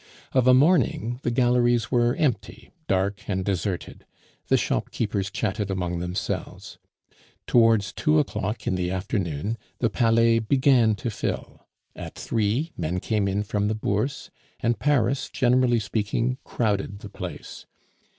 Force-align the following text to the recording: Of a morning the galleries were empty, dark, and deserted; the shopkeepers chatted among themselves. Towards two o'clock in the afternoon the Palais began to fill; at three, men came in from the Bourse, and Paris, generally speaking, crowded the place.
Of 0.33 0.47
a 0.47 0.53
morning 0.55 1.19
the 1.21 1.29
galleries 1.29 1.91
were 1.91 2.15
empty, 2.15 2.71
dark, 2.87 3.21
and 3.29 3.45
deserted; 3.45 4.03
the 4.47 4.57
shopkeepers 4.57 5.29
chatted 5.29 5.69
among 5.69 5.99
themselves. 5.99 6.79
Towards 7.45 7.93
two 7.93 8.17
o'clock 8.17 8.65
in 8.65 8.73
the 8.73 8.89
afternoon 8.89 9.59
the 9.77 9.91
Palais 9.91 10.39
began 10.39 10.95
to 10.95 11.11
fill; 11.11 11.67
at 11.95 12.15
three, 12.15 12.71
men 12.75 12.99
came 12.99 13.27
in 13.27 13.43
from 13.43 13.67
the 13.67 13.75
Bourse, 13.75 14.31
and 14.59 14.79
Paris, 14.79 15.29
generally 15.29 15.79
speaking, 15.79 16.39
crowded 16.43 17.01
the 17.01 17.09
place. 17.09 17.67